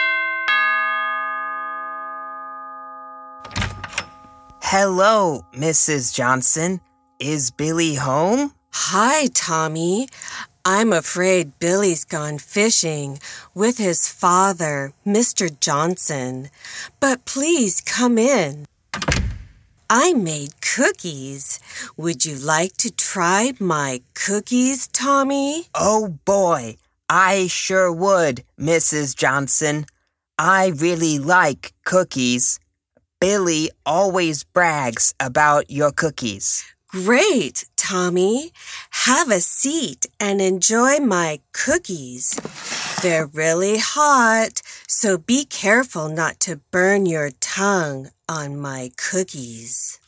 Hello, 4.71 5.45
Mrs. 5.53 6.13
Johnson. 6.13 6.79
Is 7.19 7.51
Billy 7.51 7.95
home? 7.95 8.53
Hi, 8.71 9.27
Tommy. 9.33 10.07
I'm 10.63 10.93
afraid 10.93 11.59
Billy's 11.59 12.05
gone 12.05 12.37
fishing 12.37 13.19
with 13.53 13.77
his 13.79 14.07
father, 14.07 14.93
Mr. 15.05 15.51
Johnson. 15.59 16.49
But 17.01 17.25
please 17.25 17.81
come 17.81 18.17
in. 18.17 18.65
I 19.89 20.13
made 20.13 20.61
cookies. 20.61 21.59
Would 21.97 22.23
you 22.23 22.37
like 22.37 22.77
to 22.77 22.91
try 22.91 23.51
my 23.59 24.01
cookies, 24.13 24.87
Tommy? 24.87 25.65
Oh 25.75 26.17
boy, 26.23 26.77
I 27.09 27.47
sure 27.47 27.91
would, 27.91 28.45
Mrs. 28.57 29.17
Johnson. 29.17 29.85
I 30.39 30.67
really 30.67 31.19
like 31.19 31.73
cookies. 31.83 32.57
Billy 33.21 33.69
always 33.85 34.43
brags 34.43 35.13
about 35.19 35.69
your 35.69 35.91
cookies. 35.91 36.65
Great, 36.87 37.65
Tommy. 37.77 38.51
Have 39.05 39.29
a 39.29 39.41
seat 39.41 40.07
and 40.19 40.41
enjoy 40.41 40.97
my 40.97 41.39
cookies. 41.53 42.31
They're 43.03 43.27
really 43.27 43.77
hot, 43.77 44.63
so 44.87 45.19
be 45.19 45.45
careful 45.45 46.09
not 46.09 46.39
to 46.39 46.61
burn 46.71 47.05
your 47.05 47.29
tongue 47.39 48.09
on 48.27 48.59
my 48.59 48.91
cookies. 48.97 49.99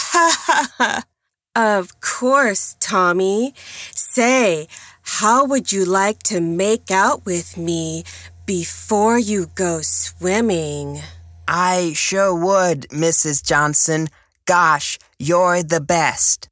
of 1.57 2.01
course, 2.01 2.77
Tommy. 2.79 3.53
Say, 3.93 4.69
how 5.03 5.45
would 5.45 5.73
you 5.73 5.85
like 5.85 6.23
to 6.31 6.41
make 6.41 6.93
out 6.93 7.27
with 7.27 7.57
me 7.57 8.05
before 8.47 9.19
you 9.19 9.47
go 9.57 9.81
swimming? 9.83 11.01
I 11.49 11.93
sure 11.95 12.33
would, 12.35 12.83
Mrs. 12.91 13.43
Johnson. 13.43 14.09
Gosh, 14.45 14.99
you're 15.19 15.63
the 15.63 15.81
best. 15.81 16.51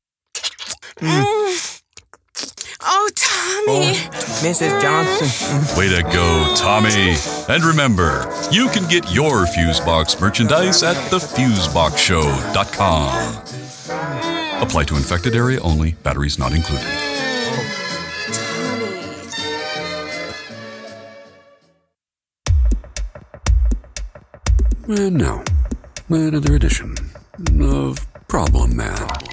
Mm. 0.97 1.23
mm. 1.23 1.83
Oh, 2.81 3.11
Tommy. 3.15 3.67
Oh, 3.69 3.93
Mrs. 4.43 4.81
Johnson. 4.81 5.27
Mm. 5.27 5.77
Way 5.79 5.91
to 5.91 6.03
go, 6.03 6.55
Tommy. 6.57 7.15
And 7.49 7.63
remember, 7.63 8.27
you 8.51 8.69
can 8.69 8.89
get 8.89 9.13
your 9.13 9.45
Fusebox 9.45 10.19
merchandise 10.21 10.83
at 10.83 10.97
thefuseboxshow.com. 11.11 13.35
Mm. 13.35 14.63
Apply 14.63 14.85
to 14.85 14.97
infected 14.97 15.37
area 15.37 15.61
only, 15.61 15.93
batteries 16.03 16.39
not 16.39 16.53
included. 16.53 17.06
Eh, 24.89 25.07
and 25.07 25.17
now, 25.17 25.43
eh, 26.11 26.29
another 26.29 26.55
edition 26.55 26.95
of 27.61 28.07
Problem 28.29 28.77
Man. 28.77 29.26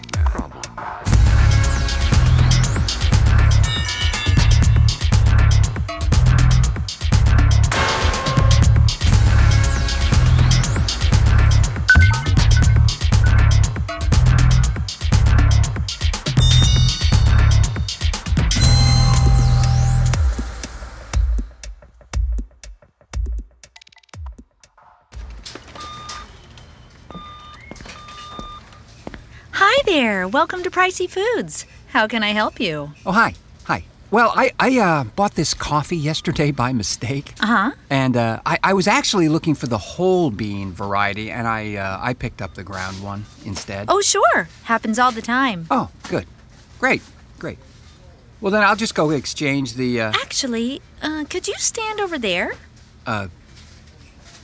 There. 29.85 30.27
Welcome 30.27 30.63
to 30.63 30.69
Pricey 30.71 31.09
Foods. 31.09 31.65
How 31.87 32.07
can 32.07 32.23
I 32.23 32.29
help 32.29 32.59
you? 32.59 32.91
Oh, 33.05 33.11
hi. 33.11 33.33
Hi. 33.65 33.83
Well, 34.11 34.31
I, 34.35 34.51
I 34.59 34.79
uh, 34.79 35.03
bought 35.03 35.35
this 35.35 35.53
coffee 35.53 35.97
yesterday 35.97 36.51
by 36.63 36.73
mistake. 36.73 37.33
Uh 37.39 37.45
huh. 37.45 37.71
And 37.89 38.15
uh, 38.17 38.41
I, 38.45 38.59
I 38.63 38.73
was 38.73 38.87
actually 38.87 39.29
looking 39.29 39.55
for 39.55 39.67
the 39.67 39.77
whole 39.77 40.31
bean 40.31 40.71
variety, 40.71 41.31
and 41.31 41.47
I, 41.47 41.75
uh, 41.75 41.99
I 42.01 42.13
picked 42.13 42.41
up 42.41 42.53
the 42.55 42.63
ground 42.63 43.03
one 43.03 43.25
instead. 43.45 43.87
Oh, 43.89 44.01
sure. 44.01 44.47
Happens 44.63 44.99
all 44.99 45.11
the 45.11 45.21
time. 45.21 45.67
Oh, 45.69 45.89
good. 46.09 46.25
Great. 46.79 47.01
Great. 47.39 47.57
Well, 48.41 48.51
then 48.51 48.63
I'll 48.63 48.75
just 48.75 48.95
go 48.95 49.09
exchange 49.11 49.73
the. 49.75 50.01
Uh, 50.01 50.11
Actually, 50.21 50.81
uh, 51.01 51.25
could 51.29 51.47
you 51.47 51.55
stand 51.57 51.99
over 51.99 52.17
there? 52.17 52.53
uh, 53.05 53.27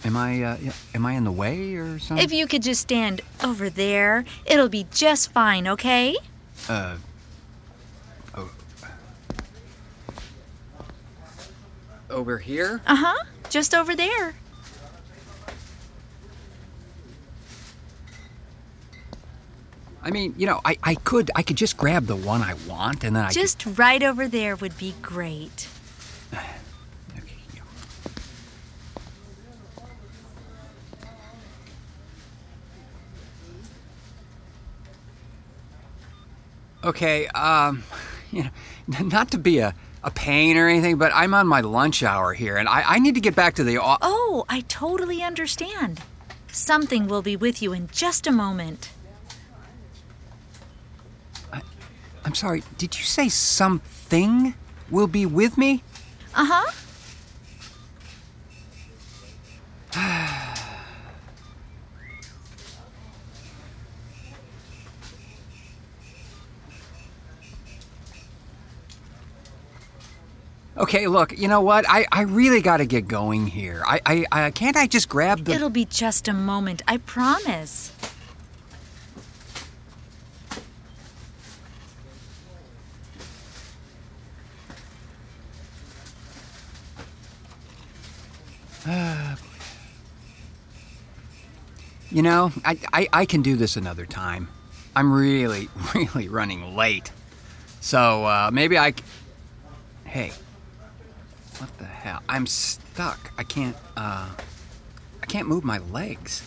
am 0.04 0.18
I 0.18 0.44
uh, 0.44 0.58
am 0.94 1.06
I 1.06 1.14
in 1.14 1.24
the 1.24 1.32
way 1.32 1.76
or 1.76 2.00
something? 2.00 2.24
If 2.24 2.32
you 2.32 2.48
could 2.48 2.64
just 2.64 2.82
stand 2.82 3.22
over 3.44 3.70
there, 3.70 4.26
it'll 4.46 4.70
be 4.70 4.88
just 4.92 5.32
fine, 5.32 5.68
okay? 5.68 6.16
Uh. 6.68 6.98
Oh. 8.36 8.52
Over 12.10 12.38
here? 12.38 12.82
Uh 12.88 12.96
huh. 12.96 13.24
Just 13.50 13.74
over 13.74 13.96
there. 13.96 14.36
I 20.02 20.12
mean, 20.12 20.34
you 20.38 20.46
know, 20.46 20.62
I, 20.64 20.78
I 20.82 20.96
could 20.96 21.30
I 21.36 21.44
could 21.44 21.58
just 21.58 21.78
grab 21.78 22.06
the 22.06 22.16
one 22.16 22.42
I 22.42 22.56
want 22.68 23.04
and 23.04 23.16
then 23.16 23.26
I 23.26 23.30
Just 23.32 23.66
right 23.78 24.02
over 24.02 24.28
there 24.28 24.56
would 24.56 24.78
be 24.78 24.96
great. 25.02 25.68
Okay. 37.00 37.28
Um, 37.28 37.84
you 38.32 38.44
know, 38.44 38.50
not 39.06 39.32
to 39.32 39.38
be 39.38 39.60
a, 39.60 39.74
a 40.04 40.12
pain 40.12 40.58
or 40.58 40.68
anything, 40.68 40.98
but 40.98 41.12
I'm 41.16 41.34
on 41.34 41.48
my 41.48 41.62
lunch 41.62 42.04
hour 42.04 42.34
here, 42.34 42.58
and 42.58 42.68
I, 42.68 42.84
I 42.96 43.00
need 43.00 43.16
to 43.16 43.22
get 43.22 43.36
back 43.36 43.56
to 43.56 43.64
the. 43.64 43.78
o- 43.78 43.98
Oh, 44.02 44.46
I 44.50 44.62
totally 44.62 45.24
understand. 45.24 46.02
Something 46.52 47.08
will 47.08 47.22
be 47.22 47.36
with 47.36 47.62
you 47.62 47.74
in 47.74 47.88
just 47.92 48.28
a 48.28 48.32
moment. 48.32 48.90
I'm 52.26 52.36
sorry. 52.36 52.64
Did 52.78 52.98
you 53.00 53.06
say 53.06 53.30
something 53.30 54.54
will 54.92 55.08
be 55.08 55.26
with 55.26 55.58
me? 55.58 55.84
Uh 56.36 56.46
huh. 56.46 56.72
Okay, 70.90 71.06
look. 71.06 71.38
You 71.38 71.48
know 71.48 71.62
what? 71.62 71.86
I, 71.88 72.08
I 72.12 72.22
really 72.22 72.62
got 72.62 72.78
to 72.78 72.86
get 72.88 73.08
going 73.08 73.46
here. 73.46 73.84
I, 73.86 74.02
I 74.08 74.26
I 74.32 74.50
can't 74.50 74.76
I 74.76 74.88
just 74.88 75.08
grab 75.08 75.46
the. 75.46 75.52
It'll 75.52 75.70
be 75.70 75.86
just 75.86 76.28
a 76.28 76.34
moment, 76.34 76.82
I 76.88 76.98
promise. 76.98 77.92
You 92.12 92.24
know, 92.24 92.52
I, 92.66 92.80
I, 92.92 93.08
I 93.14 93.26
can 93.26 93.44
do 93.44 93.56
this 93.56 93.78
another 93.78 94.08
time. 94.08 94.48
I'm 94.96 95.14
really, 95.14 95.70
really 95.94 96.28
running 96.28 96.76
late. 96.76 97.12
So 97.82 98.26
uh, 98.26 98.50
maybe 98.52 98.80
I. 98.80 98.96
Hey, 100.06 100.32
what 101.60 101.78
the 101.78 101.86
hell? 101.86 102.22
I'm 102.30 102.48
stuck. 102.48 103.32
I 103.38 103.44
can't. 103.44 103.76
Uh, 103.98 104.30
I 105.22 105.26
can't 105.26 105.48
move 105.48 105.64
my 105.64 105.78
legs. 105.78 106.44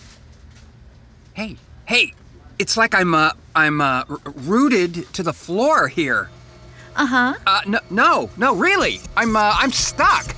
Hey, 1.34 1.56
hey! 1.84 2.14
It's 2.58 2.76
like 2.76 2.94
I'm 2.94 3.14
uh, 3.14 3.32
I'm 3.54 3.80
uh, 3.80 4.04
r- 4.08 4.18
rooted 4.24 5.12
to 5.14 5.22
the 5.22 5.32
floor 5.32 5.88
here. 5.88 6.30
Uh 6.96 7.06
huh. 7.06 7.34
Uh, 7.46 7.60
no, 7.66 7.78
no, 7.90 8.30
no, 8.36 8.54
really. 8.54 9.00
I'm 9.16 9.36
uh, 9.36 9.54
I'm 9.58 9.72
stuck. 9.72 10.34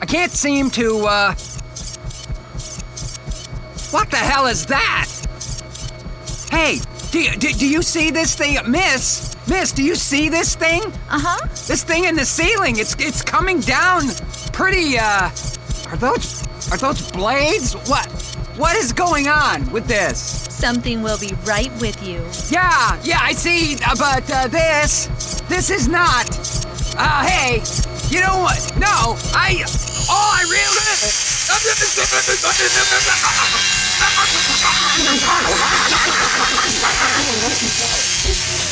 I 0.00 0.06
can't 0.06 0.32
seem 0.32 0.70
to. 0.70 1.06
Uh... 1.06 1.34
What 3.92 4.10
the 4.10 4.16
hell 4.16 4.46
is 4.46 4.66
that? 4.66 5.08
Hey, 6.50 6.80
do 7.10 7.20
you, 7.20 7.30
do, 7.36 7.52
do 7.52 7.66
you 7.66 7.82
see 7.82 8.10
this 8.10 8.34
thing, 8.34 8.58
Miss? 8.70 9.25
Miss, 9.48 9.70
do 9.72 9.82
you 9.82 9.94
see 9.94 10.28
this 10.28 10.56
thing? 10.56 10.82
Uh 11.08 11.20
huh. 11.22 11.46
This 11.68 11.84
thing 11.84 12.04
in 12.04 12.16
the 12.16 12.24
ceiling. 12.24 12.78
It's 12.78 12.94
it's 12.98 13.22
coming 13.22 13.60
down. 13.60 14.02
Pretty. 14.52 14.98
Uh, 14.98 15.30
are 15.90 15.96
those 15.96 16.42
are 16.72 16.76
those 16.78 17.10
blades? 17.12 17.74
What 17.88 18.06
what 18.56 18.74
is 18.76 18.92
going 18.92 19.28
on 19.28 19.70
with 19.70 19.86
this? 19.86 20.18
Something 20.52 21.02
will 21.02 21.18
be 21.18 21.32
right 21.46 21.70
with 21.80 22.02
you. 22.02 22.18
Yeah, 22.50 22.98
yeah, 23.02 23.18
I 23.20 23.32
see. 23.32 23.76
uh, 23.84 23.94
But 23.96 24.28
uh, 24.32 24.48
this, 24.48 25.06
this 25.48 25.70
is 25.70 25.86
not. 25.86 26.26
Uh, 26.98 27.24
hey, 27.26 27.62
you 28.08 28.20
know 28.22 28.38
what? 28.40 28.58
No, 28.78 29.16
I. 29.36 29.62
All 30.08 30.32
I 30.32 30.42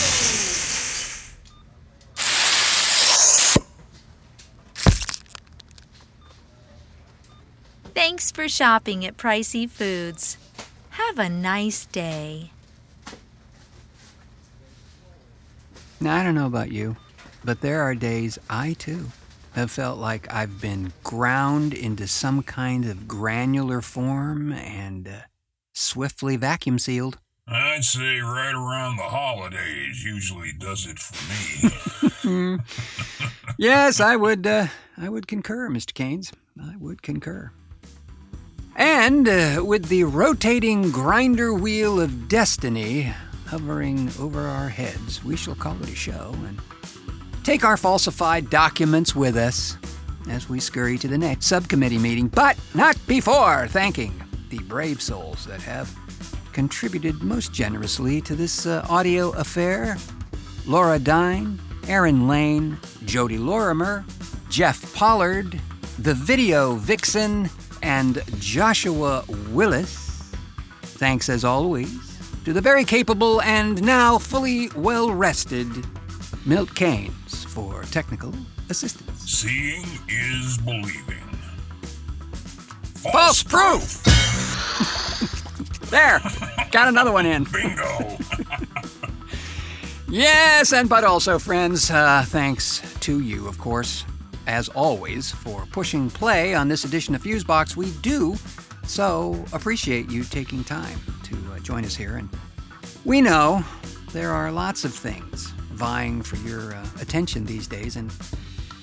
Thanks 8.07 8.31
for 8.31 8.51
shopping 8.51 9.03
at 9.07 9.17
Pricey 9.17 9.67
Foods. 9.67 10.37
Have 10.91 11.19
a 11.19 11.31
nice 11.31 11.87
day. 11.87 12.51
Now, 16.03 16.17
I 16.17 16.23
don't 16.23 16.35
know 16.35 16.45
about 16.45 16.71
you, 16.71 16.97
but 17.43 17.63
there 17.63 17.81
are 17.81 17.95
days 17.95 18.39
I 18.51 18.75
too 18.75 19.07
have 19.55 19.71
felt 19.71 19.99
like 19.99 20.31
I've 20.31 20.61
been 20.61 20.93
ground 21.03 21.73
into 21.73 22.07
some 22.07 22.43
kind 22.43 22.85
of 22.85 23.09
granular 23.09 23.81
form 23.81 24.53
and 24.53 25.09
uh, 25.09 25.21
swiftly 25.73 26.37
vacuum 26.37 26.79
sealed. 26.79 27.19
I'd 27.49 27.85
say 27.85 28.21
right 28.21 28.55
around 28.55 28.99
the 28.99 29.05
holidays 29.05 30.05
usually 30.05 30.53
does 30.53 30.87
it 30.87 30.99
for 30.99 32.29
me. 32.29 32.59
yes, 33.59 33.99
I 33.99 34.17
would. 34.17 34.47
Uh, 34.47 34.67
I 34.99 35.09
would 35.09 35.27
concur, 35.27 35.71
Mr. 35.71 35.95
Kanes. 35.95 36.35
I 36.63 36.77
would 36.77 37.01
concur. 37.01 37.51
And 38.77 39.29
uh, 39.29 39.63
with 39.65 39.87
the 39.87 40.05
rotating 40.05 40.91
grinder 40.91 41.55
wheel 41.55 42.01
of 42.01 42.29
destiny 42.29 43.13
hovering 43.47 44.11
over 44.19 44.41
our 44.41 44.69
heads, 44.69 45.23
we 45.23 45.37
shall 45.37 45.55
call 45.55 45.81
it 45.83 45.89
a 45.89 45.95
show 45.95 46.35
and 46.47 46.59
take 47.45 47.65
our 47.65 47.77
falsified 47.77 48.51
documents 48.51 49.15
with 49.15 49.37
us 49.37 49.77
as 50.29 50.49
we 50.49 50.59
scurry 50.59 50.99
to 50.99 51.07
the 51.07 51.19
next 51.19 51.47
subcommittee 51.47 51.99
meeting, 51.99 52.27
but 52.27 52.59
not 52.75 52.97
before 53.07 53.69
thanking 53.69 54.13
the 54.51 54.59
brave 54.59 55.01
souls 55.01 55.45
that 55.47 55.61
have 55.61 55.95
contributed 56.53 57.23
most 57.23 57.53
generously 57.53 58.21
to 58.23 58.35
this 58.35 58.67
uh, 58.67 58.85
audio 58.89 59.31
affair. 59.33 59.97
Laura 60.67 60.99
Duyn, 60.99 61.59
Erin 61.87 62.23
Lehn, 62.23 62.77
Jodi 63.05 63.39
Lorimer, 63.39 64.05
Jeff 64.49 64.93
Pollard, 64.95 65.61
the 65.99 66.15
video 66.15 66.75
vixen, 66.75 67.51
and 67.85 68.23
Joshua 68.41 69.25
Willis. 69.51 70.33
Thanks 70.83 71.29
as 71.29 71.45
always 71.45 72.19
to 72.45 72.55
the 72.55 72.61
very 72.61 72.85
capable 72.85 73.43
and 73.43 73.83
now 73.83 74.17
fully 74.19 74.71
well 74.75 75.13
rested 75.13 75.69
Milt 76.47 76.71
Kanes 76.71 77.45
for 77.47 77.83
technical 77.85 78.33
assistance. 78.71 79.31
Seeing 79.31 79.85
is 80.09 80.57
believing. 80.59 81.21
False 83.13 83.43
proof! 83.43 84.03
there, 85.91 86.21
got 86.71 86.89
another 86.89 87.13
one 87.13 87.27
in. 87.27 87.45
Bingo! 87.45 88.17
yes, 90.09 90.73
and 90.73 90.89
but 90.89 91.05
also, 91.05 91.39
friends, 91.39 91.91
uh, 91.91 92.25
thanks 92.27 92.81
to 93.01 93.21
you, 93.21 93.47
of 93.47 93.59
course, 93.59 94.07
as 94.47 94.69
always, 94.71 95.31
for 95.31 95.67
pushing 95.73 96.11
play 96.11 96.55
on 96.55 96.69
this 96.69 96.85
edition 96.85 97.15
of 97.15 97.23
Fusebox. 97.23 97.77
We 97.77 97.91
do 98.03 98.37
so 98.87 99.45
appreciate 99.53 100.11
you 100.11 100.25
taking 100.25 100.63
time 100.65 100.99
to 101.25 101.37
uh, 101.53 101.59
join 101.61 101.85
us 101.85 101.97
here. 101.97 102.17
And 102.17 102.29
we 103.05 103.21
know 103.21 103.65
there 104.13 104.31
are 104.31 104.53
lots 104.53 104.85
of 104.85 104.95
things 104.95 105.51
vying 105.73 106.23
for 106.23 106.37
your 106.37 106.75
uh, 106.75 106.87
attention 107.01 107.45
these 107.45 107.67
days, 107.67 107.97
and 107.97 108.13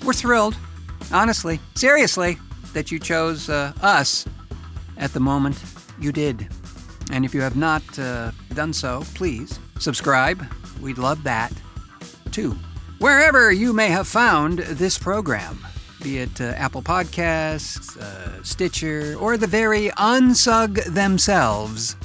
we're 0.04 0.12
thrilled, 0.12 0.56
honestly, 1.12 1.60
seriously, 1.74 2.38
that 2.72 2.90
you 2.90 2.98
chose 2.98 3.48
uh, 3.48 3.72
us 3.82 4.26
at 4.96 5.12
the 5.12 5.20
moment 5.20 5.62
you 6.00 6.12
did. 6.12 6.48
And 7.10 7.24
if 7.24 7.34
you 7.34 7.40
have 7.40 7.56
not 7.56 7.82
uh, 7.98 8.32
done 8.54 8.72
so, 8.72 9.04
please 9.14 9.58
subscribe. 9.78 10.44
We'd 10.80 10.98
love 10.98 11.22
that 11.24 11.52
too. 12.30 12.56
Wherever 13.02 13.50
you 13.50 13.72
may 13.72 13.88
have 13.88 14.06
found 14.06 14.60
this 14.60 14.96
program, 14.96 15.58
be 16.04 16.18
it 16.18 16.40
uh, 16.40 16.54
Apple 16.56 16.82
Podcasts, 16.82 17.98
uh, 17.98 18.40
Stitcher, 18.44 19.16
or 19.18 19.36
the 19.36 19.48
very 19.48 19.88
unsug 19.98 20.84
themselves, 20.84 21.96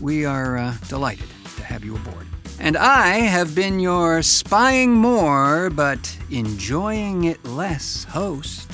we 0.00 0.24
are 0.24 0.56
uh, 0.56 0.74
delighted 0.88 1.26
to 1.56 1.64
have 1.64 1.84
you 1.84 1.96
aboard. 1.96 2.28
And 2.60 2.76
I 2.76 3.16
have 3.16 3.56
been 3.56 3.80
your 3.80 4.22
spying 4.22 4.92
more 4.92 5.68
but 5.68 6.16
enjoying 6.30 7.24
it 7.24 7.44
less 7.44 8.04
host, 8.04 8.70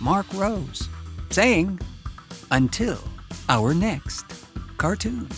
Marc 0.00 0.32
Rose, 0.32 0.88
saying, 1.30 1.80
until 2.52 3.00
our 3.48 3.74
next 3.74 4.26
cartoon. 4.78 5.28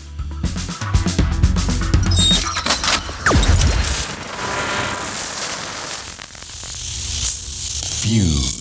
Box. 8.07 8.56